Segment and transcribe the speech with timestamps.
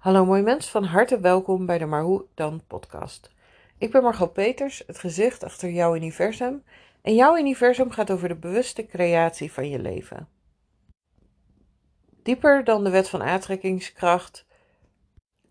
[0.00, 3.30] Hallo mooi mens, van harte welkom bij de Maar Hoe Dan podcast.
[3.78, 6.64] Ik ben Margot Peters, het gezicht achter jouw universum.
[7.02, 10.28] En jouw universum gaat over de bewuste creatie van je leven.
[12.22, 14.46] Dieper dan de wet van aantrekkingskracht.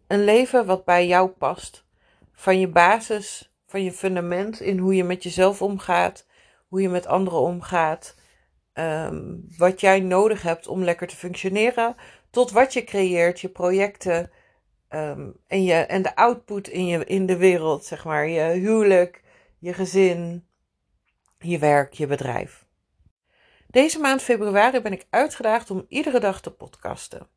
[0.07, 1.85] Een leven wat bij jou past.
[2.33, 6.25] Van je basis, van je fundament in hoe je met jezelf omgaat,
[6.67, 8.15] hoe je met anderen omgaat.
[8.73, 11.95] Ehm, wat jij nodig hebt om lekker te functioneren,
[12.29, 14.31] tot wat je creëert, je projecten
[14.89, 18.27] en, je, en de output in, je, in de wereld, zeg maar.
[18.27, 19.21] Je huwelijk,
[19.59, 20.47] je gezin,
[21.39, 22.67] je werk, je bedrijf.
[23.67, 27.27] Deze maand februari ben ik uitgedaagd om iedere dag te podcasten.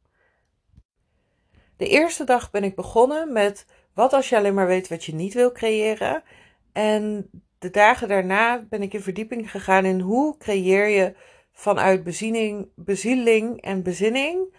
[1.76, 5.14] De eerste dag ben ik begonnen met wat als je alleen maar weet wat je
[5.14, 6.22] niet wil creëren.
[6.72, 11.14] En de dagen daarna ben ik in verdieping gegaan in hoe creëer je
[11.52, 14.54] vanuit beziening, bezieling en bezinning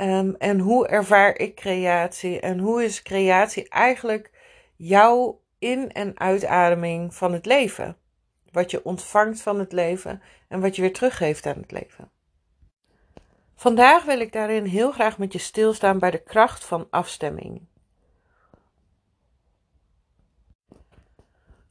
[0.00, 2.40] Um, en hoe ervaar ik creatie?
[2.40, 4.30] En hoe is creatie eigenlijk
[4.76, 7.96] jouw in- en uitademing van het leven?
[8.52, 12.10] Wat je ontvangt van het leven en wat je weer teruggeeft aan het leven.
[13.54, 17.66] Vandaag wil ik daarin heel graag met je stilstaan bij de kracht van afstemming.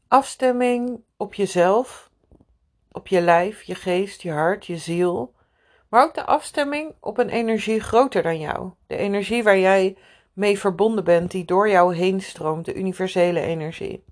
[0.07, 2.09] Afstemming op jezelf,
[2.91, 5.33] op je lijf, je geest, je hart, je ziel
[5.89, 8.71] maar ook de afstemming op een energie groter dan jou.
[8.87, 9.97] De energie waar jij
[10.33, 14.03] mee verbonden bent, die door jou heen stroomt, de universele energie.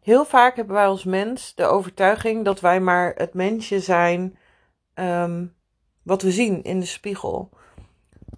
[0.00, 4.38] Heel vaak hebben wij als mens de overtuiging dat wij maar het mensje zijn
[4.94, 5.46] ehm,
[6.02, 7.50] wat we zien in de spiegel.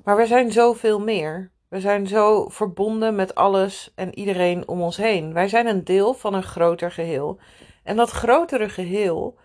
[0.05, 1.51] Maar we zijn zoveel meer.
[1.69, 5.33] We zijn zo verbonden met alles en iedereen om ons heen.
[5.33, 7.39] Wij zijn een deel van een groter geheel.
[7.83, 9.39] En dat grotere geheel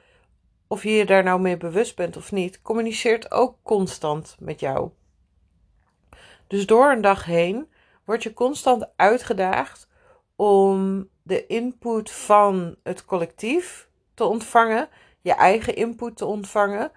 [0.67, 4.89] of je je daar nou mee bewust bent of niet, communiceert ook constant met jou.
[6.47, 7.67] Dus door een dag heen
[8.05, 9.87] word je constant uitgedaagd
[10.35, 14.89] om de input van het collectief te ontvangen,
[15.21, 16.91] je eigen input te ontvangen,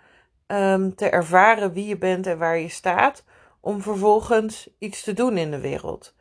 [0.46, 3.24] um, te ervaren wie je bent en waar je staat,
[3.60, 6.14] om vervolgens iets te doen in de wereld.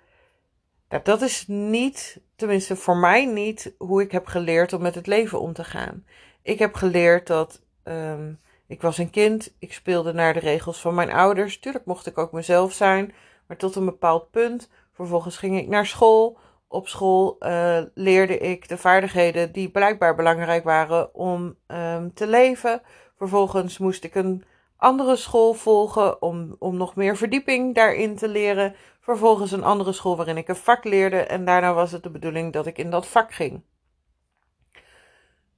[0.89, 5.07] Nou, dat is niet, tenminste voor mij niet, hoe ik heb geleerd om met het
[5.07, 6.05] leven om te gaan
[6.47, 8.31] ik heb geleerd dat ehm,
[8.68, 11.59] ik was een kind, ik speelde naar de regels van mijn ouders.
[11.59, 13.13] Tuurlijk mocht ik ook mezelf zijn,
[13.47, 14.69] maar tot een bepaald punt.
[14.94, 16.38] Vervolgens ging ik naar school.
[16.68, 22.81] Op school uh, leerde ik de vaardigheden die blijkbaar belangrijk waren om um, te leven.
[23.18, 24.44] Vervolgens moest ik een
[24.78, 28.75] andere school volgen om, om nog meer verdieping daarin te leren.
[29.00, 31.19] Vervolgens een andere school waarin ik een vak leerde.
[31.19, 33.64] En daarna was het de bedoeling dat ik in dat vak ging.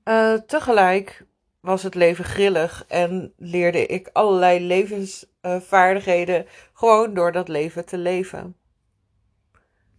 [0.10, 1.26] Uh, tegelijk
[1.60, 8.56] was het leven grillig en leerde ik allerlei levensvaardigheden gewoon door dat leven te leven.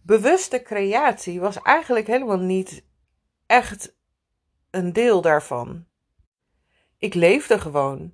[0.01, 2.83] Bewuste creatie was eigenlijk helemaal niet
[3.45, 3.95] echt
[4.69, 5.85] een deel daarvan.
[6.97, 8.13] Ik leefde gewoon.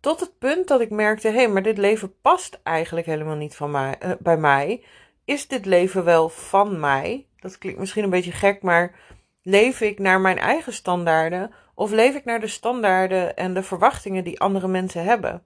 [0.00, 3.56] Tot het punt dat ik merkte: hé, hey, maar dit leven past eigenlijk helemaal niet
[3.56, 4.84] van mij, uh, bij mij.
[5.24, 7.26] Is dit leven wel van mij?
[7.36, 8.94] Dat klinkt misschien een beetje gek, maar
[9.42, 14.24] Leef ik naar mijn eigen standaarden of leef ik naar de standaarden en de verwachtingen
[14.24, 15.42] die andere mensen hebben?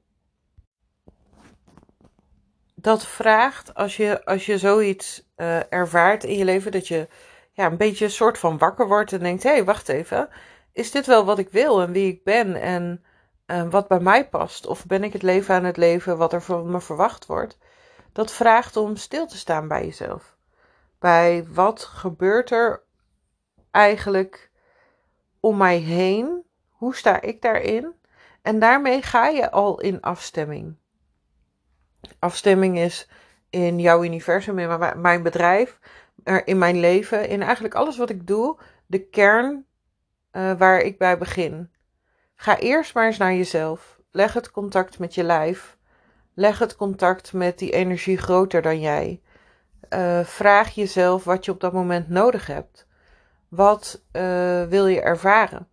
[2.75, 7.09] Dat vraagt, als je, als je zoiets uh, ervaart in je leven, dat je
[7.53, 10.29] ja, een beetje een soort van wakker wordt en denkt: hé, hey, wacht even,
[10.73, 13.05] is dit wel wat ik wil en wie ik ben en
[13.47, 14.67] uh, wat bij mij past?
[14.67, 17.59] Of ben ik het leven aan het leven wat er van me verwacht wordt?
[18.13, 20.37] Dat vraagt om stil te staan bij jezelf.
[20.99, 22.86] Bij wat gebeurt er
[23.77, 24.51] eigenlijk
[25.41, 26.45] om mij heen?
[26.69, 27.95] Hoe sta ik daarin?
[28.43, 30.77] En daarmee ga je al in afstemming.
[32.19, 33.09] Afstemming is
[33.51, 35.79] in jouw universum, in mijn bedrijf,
[36.45, 39.67] in mijn leven, in eigenlijk alles wat ik doe, de kern
[40.33, 41.71] uh, waar ik bij begin.
[42.35, 44.01] Ga eerst maar eens naar jezelf.
[44.11, 45.77] Leg het contact met je lijf.
[46.35, 49.21] Leg het contact met die energie groter dan jij.
[49.91, 52.86] Uh, vraag jezelf wat je op dat moment nodig hebt.
[53.49, 55.69] Wat uh, wil je ervaren?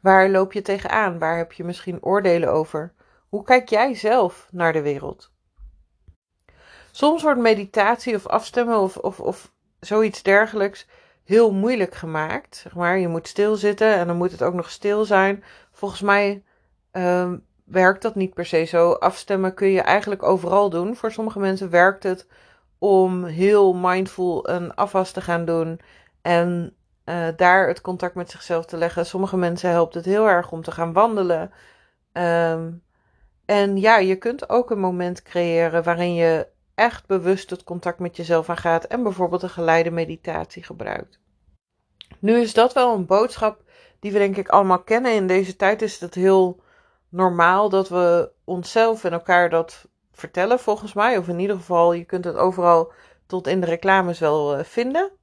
[0.00, 1.18] Waar loop je tegenaan?
[1.18, 2.92] Waar heb je misschien oordelen over?
[3.28, 5.32] Hoe kijk jij zelf naar de wereld?
[6.90, 10.86] Soms wordt meditatie of afstemmen of, of, of zoiets dergelijks
[11.24, 12.56] heel moeilijk gemaakt.
[12.56, 15.44] Zeg maar, je moet stilzitten en dan moet het ook nog stil zijn.
[15.72, 16.42] Volgens mij
[16.92, 17.32] uh,
[17.64, 18.92] werkt dat niet per se zo.
[18.92, 20.96] Afstemmen kun je eigenlijk overal doen.
[20.96, 22.26] Voor sommige mensen werkt het
[22.78, 25.80] om heel mindful een afwas te gaan doen
[26.28, 29.06] en uh, daar het contact met zichzelf te leggen.
[29.06, 31.50] Sommige mensen helpt het heel erg om te gaan wandelen.
[32.12, 32.82] Um,
[33.46, 38.16] En ja, je kunt ook een moment creëren waarin je echt bewust het contact met
[38.16, 41.18] jezelf aangaat en bijvoorbeeld een geleide meditatie gebruikt.
[42.18, 43.62] Nu is dat wel een boodschap
[44.00, 45.14] die we denk ik allemaal kennen.
[45.14, 46.60] In deze tijd is het heel
[47.08, 51.18] normaal dat we onszelf en elkaar dat vertellen, volgens mij.
[51.18, 52.92] Of in ieder geval, je kunt het overal
[53.26, 55.17] tot in de reclames wel eh, vinden.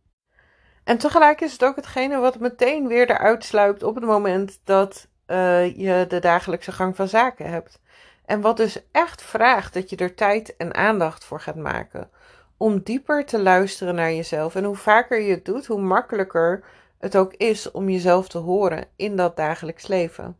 [0.85, 5.07] En tegelijk is het ook hetgene wat meteen weer eruit sluipt op het moment dat
[5.27, 7.79] uh, je de dagelijkse gang van zaken hebt.
[8.25, 12.09] En wat dus echt vraagt dat je er tijd en aandacht voor gaat maken.
[12.57, 14.55] Om dieper te luisteren naar jezelf.
[14.55, 16.63] En hoe vaker je het doet, hoe makkelijker
[16.99, 20.37] het ook is om jezelf te horen in dat dagelijks leven.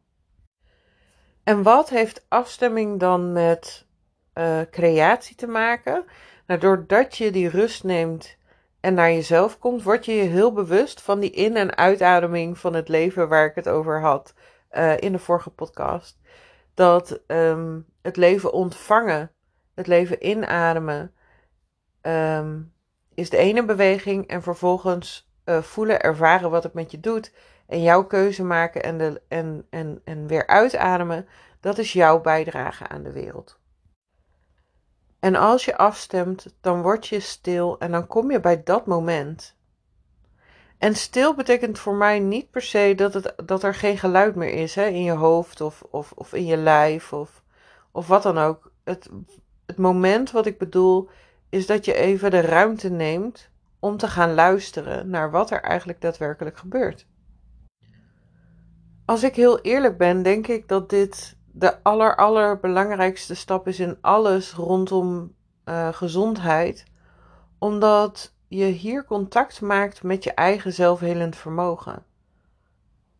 [1.44, 3.86] En wat heeft afstemming dan met
[4.34, 6.06] uh, creatie te maken?
[6.48, 8.38] Nou, doordat je die rust neemt
[8.86, 12.74] en naar jezelf komt, word je je heel bewust van die in- en uitademing van
[12.74, 14.34] het leven waar ik het over had
[14.72, 16.20] uh, in de vorige podcast.
[16.74, 19.32] Dat um, het leven ontvangen,
[19.76, 21.14] het leven inademen,
[22.02, 22.74] um,
[23.14, 27.34] is de ene beweging en vervolgens uh, voelen, ervaren wat het met je doet
[27.68, 31.28] en jouw keuze maken en, de, en, en, en weer uitademen,
[31.60, 33.60] dat is jouw bijdrage aan de wereld.
[35.26, 39.56] En als je afstemt, dan word je stil en dan kom je bij dat moment.
[40.78, 44.54] En stil betekent voor mij niet per se dat, het, dat er geen geluid meer
[44.54, 47.44] is hè, in je hoofd of, of, of in je lijf of,
[47.92, 48.72] of wat dan ook.
[48.84, 49.10] Het,
[49.66, 51.10] het moment wat ik bedoel
[51.50, 53.50] is dat je even de ruimte neemt
[53.80, 57.08] om te gaan luisteren naar wat er eigenlijk daadwerkelijk gebeurt.
[59.06, 63.98] Als ik heel eerlijk ben, denk ik dat dit de aller, allerbelangrijkste stap is in
[64.02, 65.36] alles rondom
[65.66, 66.86] uh, gezondheid.
[67.60, 72.06] Omdat je hier contact maakt met je eigen zelfhelend vermogen.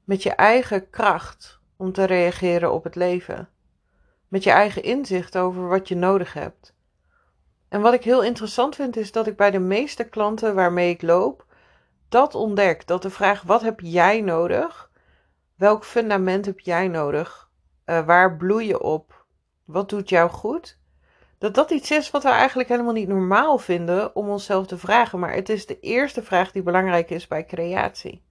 [0.04, 3.50] Met je eigen kracht om te reageren op het leven.
[4.28, 6.76] Met je eigen inzicht over wat je nodig hebt.
[7.70, 11.02] En wat ik heel interessant vind is dat ik bij de meeste klanten waarmee ik
[11.02, 11.46] loop
[12.10, 12.88] dat ontdek.
[12.88, 14.92] Dat de vraag wat heb jij nodig?
[15.56, 17.45] Welk fundament heb jij nodig?
[17.86, 19.26] Uh, waar bloei je op?
[19.64, 20.78] Wat doet jou goed?
[21.38, 25.20] Dat dat iets is wat we eigenlijk helemaal niet normaal vinden om onszelf te vragen.
[25.20, 28.24] Maar het is de eerste vraag die belangrijk is bij creatie.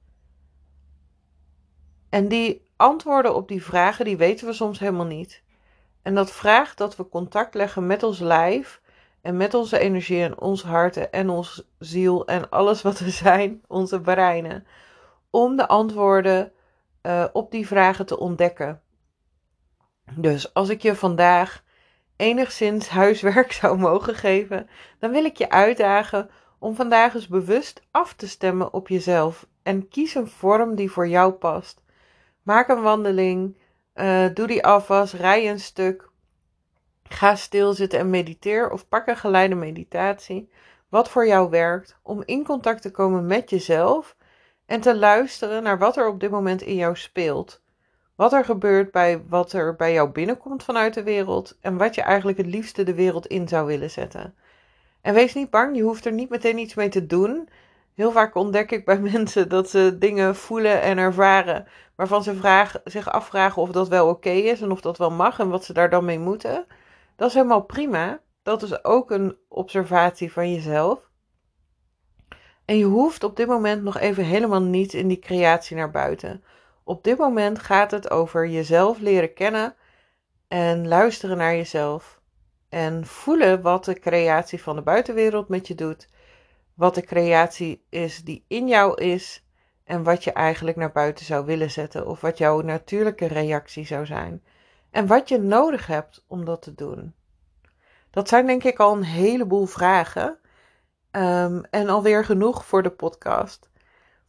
[2.09, 5.43] En die antwoorden op die vragen, die weten we soms helemaal niet.
[6.03, 8.81] En dat vraagt dat we contact leggen met ons lijf
[9.21, 13.63] en met onze energie en ons hart en ons ziel en alles wat we zijn,
[13.67, 14.67] onze breinen.
[15.31, 16.53] Om de antwoorden
[17.03, 18.83] uh, op die vragen te ontdekken.
[20.13, 21.65] Dus als ik je vandaag
[22.17, 24.69] enigszins huiswerk zou mogen geven,
[24.99, 29.47] dan wil ik je uitdagen om vandaag eens bewust af te stemmen op jezelf.
[29.63, 31.83] En kies een vorm die voor jou past.
[32.43, 33.59] Maak een wandeling,
[33.95, 36.11] uh, doe die afwas, rij een stuk.
[37.03, 40.51] Ga stilzitten en mediteer of pak een geleide meditatie.
[40.89, 44.17] Wat voor jou werkt om in contact te komen met jezelf
[44.67, 47.63] en te luisteren naar wat er op dit moment in jou speelt.
[48.15, 52.03] Wat er gebeurt bij wat er bij jou binnenkomt vanuit de wereld en wat je
[52.03, 54.35] eigenlijk het liefste de wereld in zou willen zetten.
[55.01, 57.49] En wees niet bang, je hoeft er niet meteen iets mee te doen.
[57.95, 63.11] Heel vaak ontdek ik bij mensen dat ze dingen voelen en ervaren waarvan ze zich
[63.11, 65.91] afvragen of dat wel oké is en of dat wel mag en wat ze daar
[65.91, 66.67] dan mee moeten.
[67.17, 68.21] Dat is helemaal prima.
[68.43, 71.11] Dat is ook een observatie van jezelf.
[72.65, 76.45] En je hoeft op dit moment nog even helemaal niet in die creatie naar buiten.
[76.85, 79.75] Op dit moment gaat het over jezelf leren kennen
[80.49, 82.21] en luisteren naar jezelf.
[82.69, 86.09] En voelen wat de creatie van de buitenwereld met je doet.
[86.75, 89.47] Wat de creatie is die in jou is.
[89.85, 92.07] En wat je eigenlijk naar buiten zou willen zetten.
[92.07, 94.43] Of wat jouw natuurlijke reactie zou zijn.
[94.91, 97.15] En wat je nodig hebt om dat te doen.
[98.11, 100.39] Dat zijn denk ik al een heleboel vragen.
[101.11, 103.69] Um, en alweer genoeg voor de podcast.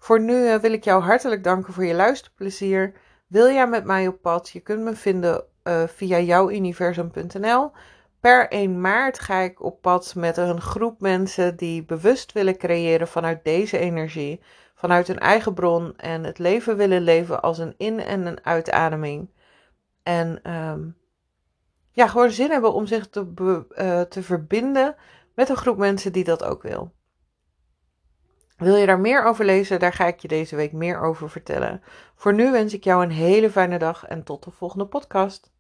[0.06, 2.94] Voor nu uh, wil ik jou hartelijk danken voor je luisterplezier.
[3.28, 4.50] Wil jij met mij op pad?
[4.50, 7.72] Je kunt me vinden uh, via jouwuniversum.nl.
[8.20, 13.08] Per 1 maart ga ik op pad met een groep mensen die bewust willen creëren
[13.08, 14.42] vanuit deze energie,
[14.76, 19.30] vanuit hun eigen bron en het leven willen leven als een in- en een uitademing.
[20.04, 20.98] En um,
[21.92, 23.26] ja, gewoon zin hebben om zich te,
[23.78, 24.96] uh, te verbinden
[25.36, 26.95] met een groep mensen die dat ook wil.
[28.58, 29.80] Wil je daar meer over lezen?
[29.80, 31.82] Daar ga ik je deze week meer over vertellen.
[32.16, 35.52] Voor nu wens ik jou een hele fijne dag en tot de volgende podcast.